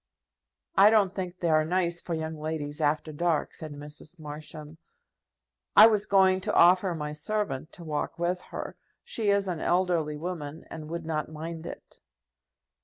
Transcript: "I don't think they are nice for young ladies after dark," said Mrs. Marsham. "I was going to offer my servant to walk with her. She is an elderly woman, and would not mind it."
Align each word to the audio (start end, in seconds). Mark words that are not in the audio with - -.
"I 0.75 0.89
don't 0.89 1.13
think 1.13 1.37
they 1.41 1.51
are 1.51 1.63
nice 1.63 2.01
for 2.01 2.15
young 2.15 2.35
ladies 2.35 2.81
after 2.81 3.13
dark," 3.13 3.53
said 3.53 3.71
Mrs. 3.73 4.17
Marsham. 4.17 4.79
"I 5.75 5.85
was 5.85 6.07
going 6.07 6.41
to 6.41 6.55
offer 6.55 6.95
my 6.95 7.13
servant 7.13 7.71
to 7.73 7.83
walk 7.83 8.17
with 8.17 8.41
her. 8.49 8.75
She 9.03 9.29
is 9.29 9.47
an 9.47 9.59
elderly 9.59 10.17
woman, 10.17 10.65
and 10.71 10.89
would 10.89 11.05
not 11.05 11.29
mind 11.29 11.67
it." 11.67 12.01